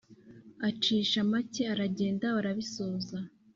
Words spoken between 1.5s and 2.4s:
aragenda